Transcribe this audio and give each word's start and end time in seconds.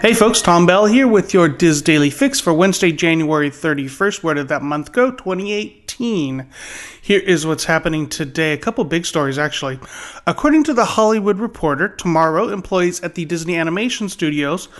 Hey 0.00 0.14
folks, 0.14 0.40
Tom 0.40 0.64
Bell 0.64 0.86
here 0.86 1.06
with 1.06 1.34
your 1.34 1.46
DIS 1.46 1.82
Daily 1.82 2.08
Fix 2.08 2.40
for 2.40 2.54
Wednesday, 2.54 2.90
January 2.90 3.50
31st. 3.50 4.22
Where 4.22 4.32
did 4.32 4.48
that 4.48 4.62
month 4.62 4.92
go? 4.92 5.10
2018. 5.10 6.46
Here 7.02 7.20
is 7.20 7.44
what's 7.44 7.66
happening 7.66 8.08
today. 8.08 8.54
A 8.54 8.56
couple 8.56 8.82
big 8.84 9.04
stories, 9.04 9.36
actually. 9.36 9.78
According 10.26 10.64
to 10.64 10.72
The 10.72 10.86
Hollywood 10.86 11.38
Reporter, 11.38 11.88
tomorrow 11.88 12.48
employees 12.48 13.02
at 13.02 13.14
the 13.14 13.26
Disney 13.26 13.58
Animation 13.58 14.08
Studios 14.08 14.70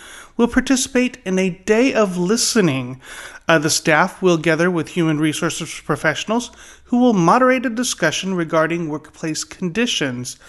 will 0.41 0.47
participate 0.47 1.19
in 1.23 1.37
a 1.37 1.51
day 1.51 1.93
of 1.93 2.17
listening. 2.17 2.99
Uh, 3.47 3.59
the 3.59 3.69
staff 3.69 4.23
will 4.23 4.37
gather 4.37 4.71
with 4.71 4.89
human 4.89 5.19
resources 5.19 5.81
professionals 5.85 6.49
who 6.85 6.97
will 6.97 7.13
moderate 7.13 7.63
a 7.63 7.69
discussion 7.69 8.33
regarding 8.33 8.89
workplace 8.89 9.43
conditions. 9.43 10.39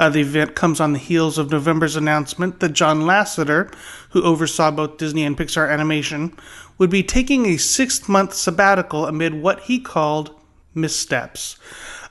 Uh, 0.00 0.10
the 0.10 0.20
event 0.20 0.56
comes 0.56 0.80
on 0.80 0.92
the 0.92 0.98
heels 0.98 1.38
of 1.38 1.52
November's 1.52 1.94
announcement 1.94 2.58
that 2.58 2.72
John 2.72 3.02
Lasseter, 3.02 3.72
who 4.10 4.22
oversaw 4.24 4.72
both 4.72 4.98
Disney 4.98 5.22
and 5.22 5.38
Pixar 5.38 5.70
animation, 5.70 6.36
would 6.76 6.90
be 6.90 7.04
taking 7.04 7.46
a 7.46 7.56
six 7.56 8.08
month 8.08 8.34
sabbatical 8.34 9.06
amid 9.06 9.40
what 9.40 9.60
he 9.60 9.78
called 9.78 10.34
missteps. 10.74 11.56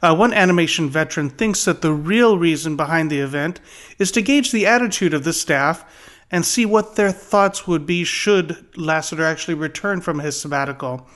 Uh, 0.01 0.15
one 0.15 0.33
animation 0.33 0.89
veteran 0.89 1.29
thinks 1.29 1.65
that 1.65 1.81
the 1.81 1.91
real 1.91 2.37
reason 2.37 2.77
behind 2.77 3.11
the 3.11 3.19
event 3.19 3.59
is 3.99 4.09
to 4.11 4.21
gauge 4.21 4.53
the 4.53 4.65
attitude 4.65 5.13
of 5.13 5.25
the 5.25 5.33
staff 5.33 5.83
and 6.31 6.45
see 6.45 6.65
what 6.65 6.95
their 6.95 7.11
thoughts 7.11 7.67
would 7.67 7.85
be 7.85 8.03
should 8.03 8.49
Lasseter 8.75 9.23
actually 9.23 9.53
return 9.53 10.01
from 10.01 10.19
his 10.19 10.39
sabbatical. 10.39 11.07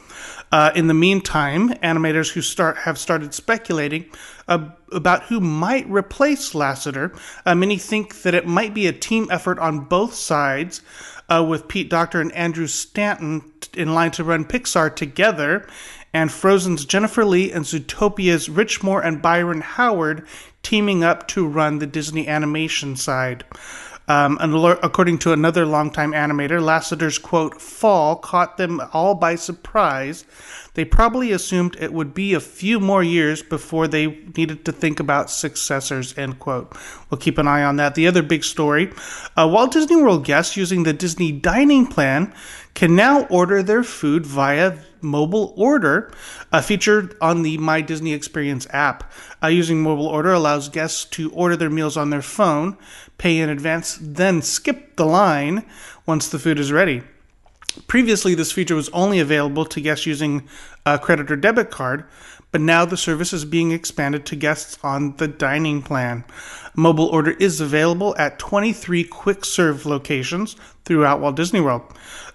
Uh, 0.52 0.72
in 0.76 0.88
the 0.88 0.94
meantime, 0.94 1.70
animators 1.76 2.32
who 2.34 2.42
start 2.42 2.78
have 2.78 2.98
started 2.98 3.34
speculating 3.34 4.06
about 4.48 5.24
who 5.24 5.40
might 5.40 5.88
replace 5.90 6.54
Lasseter. 6.54 7.18
Uh, 7.46 7.54
many 7.56 7.78
think 7.78 8.24
that 8.24 8.34
it 8.34 8.48
might 8.48 8.74
be 8.74 8.88
a 8.88 8.94
team 8.94 9.28
effort 9.30 9.60
on 9.60 9.82
both 9.82 10.14
sides, 10.14 10.82
uh, 11.30 11.46
with 11.48 11.68
Pete 11.68 11.90
Docter 11.90 12.20
and 12.20 12.32
Andrew 12.34 12.68
Stanton 12.68 13.52
in 13.76 13.94
line 13.94 14.12
to 14.12 14.24
run 14.24 14.46
Pixar 14.46 14.96
together, 14.96 15.68
and 16.14 16.32
Frozen's 16.32 16.86
Jennifer 16.86 17.24
Lee 17.24 17.52
and 17.52 17.66
Zootopia's 17.66 18.50
Rich 18.50 18.82
Moore 18.82 19.02
and 19.02 19.22
Byron 19.22 19.62
Howard 19.62 20.26
teaming 20.64 21.04
up 21.04 21.28
to 21.30 21.48
run 21.48 21.80
the 21.80 21.86
Disney 21.86 22.28
animation 22.28 22.96
side. 22.96 23.44
Um, 24.10 24.40
according 24.42 25.20
to 25.20 25.34
another 25.34 25.68
longtime 25.68 26.14
animator, 26.14 26.60
Lasseter's 26.60 27.20
quote, 27.20 27.62
fall 27.62 28.16
caught 28.16 28.58
them 28.58 28.82
all 28.92 29.14
by 29.14 29.36
surprise. 29.36 30.26
They 30.74 30.84
probably 30.84 31.32
assumed 31.32 31.78
it 31.80 31.94
would 31.94 32.16
be 32.16 32.34
a 32.34 32.40
few 32.40 32.80
more 32.80 33.04
years 33.04 33.44
before 33.44 33.88
they 33.88 34.08
needed 34.36 34.66
to 34.66 34.72
think 34.72 35.00
about 35.00 35.30
successors, 35.30 36.18
end 36.18 36.40
quote. 36.40 36.76
We'll 37.10 37.20
keep 37.20 37.38
an 37.38 37.48
eye 37.48 37.64
on 37.64 37.76
that. 37.76 37.94
The 37.94 38.08
other 38.08 38.24
big 38.24 38.44
story 38.44 38.92
uh, 39.38 39.48
Walt 39.48 39.74
Disney 39.74 39.98
World 39.98 40.26
guests 40.26 40.58
using 40.58 40.84
the 40.84 40.94
Disney 40.94 41.32
dining 41.32 41.86
plan 41.86 42.34
can 42.74 42.96
now 42.96 43.26
order 43.26 43.62
their 43.62 43.84
food 43.84 44.26
via 44.26 44.78
mobile 45.02 45.54
order, 45.58 46.12
uh, 46.52 46.62
featured 46.62 47.16
on 47.22 47.42
the 47.42 47.58
My 47.58 47.82
Disney 47.82 48.14
Experience 48.14 48.68
app. 48.72 49.12
Uh, 49.42 49.48
using 49.48 49.82
mobile 49.82 50.08
order 50.08 50.34
allows 50.34 50.70
guests 50.70 51.06
to 51.06 51.32
order 51.32 51.56
their 51.56 51.70
meals 51.70 51.98
on 51.98 52.10
their 52.10 52.22
phone, 52.22 52.78
pay 53.20 53.38
in 53.38 53.50
advance, 53.50 54.00
then 54.02 54.42
skip 54.42 54.96
the 54.96 55.06
line 55.06 55.64
once 56.08 56.28
the 56.28 56.40
food 56.40 56.58
is 56.58 56.72
ready. 56.72 57.04
Previously, 57.88 58.36
this 58.36 58.52
feature 58.52 58.76
was 58.76 58.90
only 58.90 59.20
available 59.20 59.66
to 59.66 59.82
guests 59.82 60.06
using 60.06 60.48
a 60.86 60.98
credit 60.98 61.32
or 61.32 61.36
debit 61.36 61.70
card, 61.70 62.04
but 62.52 62.62
now 62.62 62.84
the 62.84 62.98
service 62.98 63.32
is 63.32 63.46
being 63.46 63.72
expanded 63.72 64.26
to 64.26 64.36
guests 64.36 64.78
on 64.84 65.16
the 65.18 65.28
dining 65.28 65.82
plan. 65.82 66.24
Mobile 66.76 67.06
order 67.08 67.32
is 67.32 67.62
available 67.62 68.16
at 68.18 68.40
23 68.40 69.04
quick 69.04 69.46
serve 69.46 69.86
locations 69.86 70.56
throughout 70.86 71.20
Walt 71.20 71.36
Disney 71.36 71.62
World. 71.62 71.82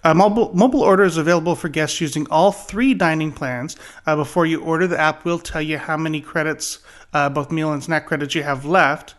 Uh, 0.04 0.14
mobile, 0.14 0.54
mobile 0.54 0.82
order 0.82 1.02
is 1.02 1.16
available 1.16 1.56
for 1.56 1.68
guests 1.68 2.00
using 2.00 2.26
all 2.30 2.52
three 2.52 2.94
dining 2.94 3.32
plans. 3.32 3.76
Uh, 4.06 4.14
before 4.14 4.46
you 4.46 4.60
order, 4.60 4.86
the 4.86 5.00
app 5.00 5.24
will 5.24 5.38
tell 5.38 5.62
you 5.62 5.78
how 5.78 5.96
many 5.96 6.20
credits, 6.20 6.78
uh, 7.12 7.28
both 7.28 7.50
meal 7.50 7.72
and 7.72 7.82
snack 7.82 8.06
credits, 8.06 8.34
you 8.34 8.44
have 8.44 8.64
left. 8.64 9.14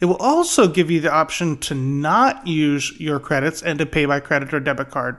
It 0.00 0.06
will 0.06 0.16
also 0.16 0.66
give 0.66 0.90
you 0.90 1.00
the 1.00 1.12
option 1.12 1.56
to 1.58 1.74
not 1.74 2.46
use 2.46 2.98
your 2.98 3.20
credits 3.20 3.62
and 3.62 3.78
to 3.78 3.86
pay 3.86 4.06
by 4.06 4.18
credit 4.18 4.52
or 4.52 4.58
debit 4.58 4.90
card. 4.90 5.18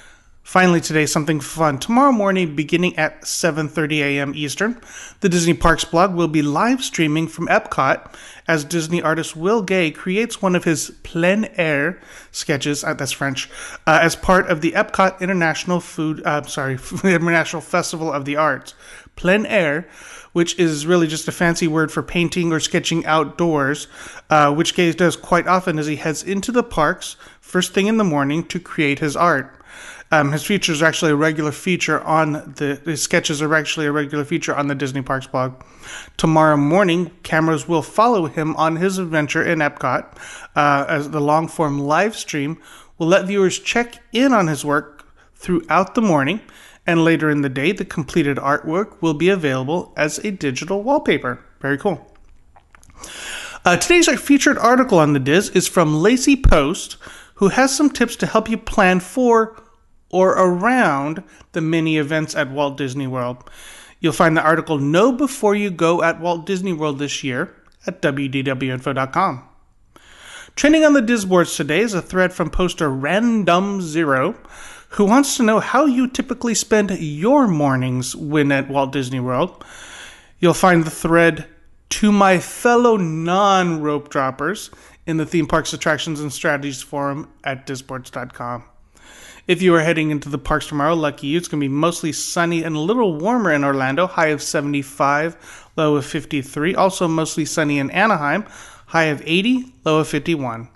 Finally, 0.43 0.81
today, 0.81 1.05
something 1.05 1.39
fun. 1.39 1.77
Tomorrow 1.77 2.11
morning, 2.11 2.55
beginning 2.55 2.97
at 2.97 3.21
7:30 3.21 3.99
a.m. 3.99 4.33
Eastern, 4.35 4.81
the 5.19 5.29
Disney 5.29 5.53
Parks 5.53 5.85
blog 5.85 6.15
will 6.15 6.27
be 6.27 6.41
live 6.41 6.83
streaming 6.83 7.27
from 7.27 7.47
Epcot 7.47 8.13
as 8.47 8.65
Disney 8.65 9.01
artist 9.01 9.35
Will 9.35 9.61
Gay 9.61 9.91
creates 9.91 10.41
one 10.41 10.55
of 10.55 10.63
his 10.63 10.91
plein 11.03 11.47
air 11.57 11.99
sketches. 12.31 12.83
Uh, 12.83 12.95
that's 12.95 13.11
French, 13.11 13.49
uh, 13.85 13.99
as 14.01 14.15
part 14.15 14.49
of 14.49 14.61
the 14.61 14.71
Epcot 14.71 15.21
International 15.21 15.79
Food. 15.79 16.23
Uh, 16.25 16.41
sorry, 16.43 16.73
International 17.03 17.61
Festival 17.61 18.11
of 18.11 18.25
the 18.25 18.35
Arts. 18.35 18.73
Plein 19.15 19.45
air, 19.45 19.87
which 20.33 20.57
is 20.57 20.87
really 20.87 21.07
just 21.07 21.27
a 21.27 21.31
fancy 21.31 21.67
word 21.67 21.91
for 21.91 22.01
painting 22.01 22.51
or 22.51 22.59
sketching 22.59 23.05
outdoors, 23.05 23.87
uh, 24.31 24.51
which 24.53 24.73
Gay 24.73 24.91
does 24.91 25.15
quite 25.15 25.47
often 25.47 25.77
as 25.77 25.85
he 25.85 25.97
heads 25.97 26.23
into 26.23 26.51
the 26.51 26.63
parks 26.63 27.15
first 27.39 27.73
thing 27.73 27.87
in 27.87 27.97
the 27.97 28.03
morning 28.03 28.43
to 28.45 28.59
create 28.59 28.99
his 28.99 29.15
art. 29.15 29.60
Um, 30.13 30.31
his 30.33 30.43
features 30.43 30.81
are 30.81 30.85
actually 30.85 31.11
a 31.11 31.15
regular 31.15 31.51
feature 31.51 32.01
on 32.01 32.33
the 32.57 32.81
his 32.83 33.01
sketches 33.01 33.41
are 33.41 33.55
actually 33.55 33.85
a 33.85 33.91
regular 33.91 34.25
feature 34.25 34.53
on 34.53 34.67
the 34.67 34.75
Disney 34.75 35.01
Parks 35.01 35.27
blog. 35.27 35.53
Tomorrow 36.17 36.57
morning, 36.57 37.11
cameras 37.23 37.67
will 37.67 37.81
follow 37.81 38.25
him 38.25 38.55
on 38.57 38.75
his 38.75 38.97
adventure 38.97 39.43
in 39.43 39.59
Epcot 39.59 40.17
uh, 40.55 40.85
as 40.87 41.11
the 41.11 41.21
long 41.21 41.47
form 41.47 41.79
live 41.79 42.15
stream 42.15 42.61
will 42.97 43.07
let 43.07 43.25
viewers 43.25 43.57
check 43.57 44.03
in 44.11 44.33
on 44.33 44.47
his 44.47 44.65
work 44.65 45.07
throughout 45.33 45.95
the 45.95 46.01
morning, 46.01 46.41
and 46.85 47.03
later 47.03 47.29
in 47.29 47.41
the 47.41 47.49
day, 47.49 47.71
the 47.71 47.85
completed 47.85 48.37
artwork 48.37 49.01
will 49.01 49.13
be 49.13 49.29
available 49.29 49.93
as 49.97 50.19
a 50.19 50.31
digital 50.31 50.83
wallpaper. 50.83 51.43
Very 51.61 51.77
cool. 51.77 52.11
Uh, 53.63 53.77
today's 53.77 54.09
featured 54.19 54.57
article 54.57 54.99
on 54.99 55.13
the 55.13 55.19
DIS 55.19 55.49
is 55.49 55.67
from 55.67 56.01
Lacey 56.01 56.35
Post, 56.35 56.97
who 57.41 57.47
has 57.47 57.75
some 57.75 57.89
tips 57.89 58.15
to 58.15 58.27
help 58.27 58.47
you 58.47 58.55
plan 58.55 58.99
for 58.99 59.59
or 60.11 60.33
around 60.33 61.23
the 61.53 61.59
many 61.59 61.97
events 61.97 62.35
at 62.35 62.51
Walt 62.51 62.77
Disney 62.77 63.07
World. 63.07 63.49
You'll 63.99 64.13
find 64.13 64.37
the 64.37 64.43
article 64.43 64.77
Know 64.77 65.11
Before 65.11 65.55
You 65.55 65.71
Go 65.71 66.03
at 66.03 66.21
Walt 66.21 66.45
Disney 66.45 66.71
World 66.71 66.99
this 66.99 67.23
year 67.23 67.51
at 67.87 67.99
wdwinfo.com. 67.99 69.43
Trending 70.55 70.85
on 70.85 70.93
the 70.93 71.01
Disboards 71.01 71.57
today 71.57 71.79
is 71.79 71.95
a 71.95 72.01
thread 72.01 72.31
from 72.31 72.51
poster 72.51 72.91
Random 72.91 73.81
Zero, 73.81 74.35
who 74.89 75.05
wants 75.05 75.35
to 75.37 75.43
know 75.43 75.59
how 75.59 75.85
you 75.85 76.07
typically 76.07 76.53
spend 76.53 76.91
your 76.91 77.47
mornings 77.47 78.15
when 78.15 78.51
at 78.51 78.69
Walt 78.69 78.91
Disney 78.91 79.19
World. 79.19 79.65
You'll 80.37 80.53
find 80.53 80.83
the 80.83 80.91
thread 80.91 81.47
To 81.89 82.11
My 82.11 82.37
Fellow 82.37 82.97
Non 82.97 83.81
Rope 83.81 84.09
Droppers 84.09 84.69
in 85.05 85.17
the 85.17 85.25
Theme 85.25 85.47
Parks 85.47 85.73
Attractions 85.73 86.19
and 86.19 86.31
Strategies 86.31 86.81
forum 86.81 87.31
at 87.43 87.65
disboards.com. 87.65 88.65
If 89.47 89.61
you 89.61 89.73
are 89.75 89.81
heading 89.81 90.11
into 90.11 90.29
the 90.29 90.37
parks 90.37 90.67
tomorrow, 90.67 90.93
lucky 90.93 91.27
you. 91.27 91.37
It's 91.37 91.47
going 91.47 91.59
to 91.59 91.67
be 91.67 91.73
mostly 91.73 92.11
sunny 92.11 92.63
and 92.63 92.75
a 92.75 92.79
little 92.79 93.17
warmer 93.17 93.51
in 93.51 93.63
Orlando, 93.63 94.07
high 94.07 94.27
of 94.27 94.41
75, 94.41 95.69
low 95.75 95.95
of 95.95 96.05
53. 96.05 96.75
Also 96.75 97.07
mostly 97.07 97.45
sunny 97.45 97.79
in 97.79 97.89
Anaheim, 97.91 98.45
high 98.87 99.05
of 99.05 99.21
80, 99.25 99.73
low 99.83 99.99
of 99.99 100.07
51. 100.07 100.69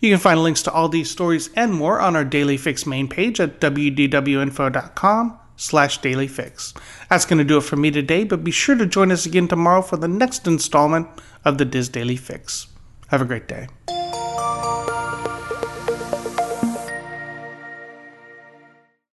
You 0.00 0.12
can 0.12 0.20
find 0.20 0.42
links 0.42 0.62
to 0.62 0.72
all 0.72 0.88
these 0.88 1.10
stories 1.10 1.50
and 1.56 1.74
more 1.74 2.00
on 2.00 2.14
our 2.14 2.24
Daily 2.24 2.56
Fix 2.56 2.86
main 2.86 3.08
page 3.08 3.40
at 3.40 3.60
wdwinfo.com 3.60 5.38
slash 5.56 6.00
dailyfix. 6.00 6.74
That's 7.10 7.24
going 7.24 7.38
to 7.38 7.44
do 7.44 7.58
it 7.58 7.64
for 7.64 7.74
me 7.74 7.90
today, 7.90 8.22
but 8.22 8.44
be 8.44 8.52
sure 8.52 8.76
to 8.76 8.86
join 8.86 9.10
us 9.10 9.26
again 9.26 9.48
tomorrow 9.48 9.82
for 9.82 9.96
the 9.96 10.06
next 10.06 10.46
installment 10.46 11.08
of 11.44 11.58
the 11.58 11.64
DIS 11.64 11.88
Daily 11.88 12.16
Fix. 12.16 12.68
Have 13.08 13.22
a 13.22 13.24
great 13.24 13.48
day. 13.48 13.66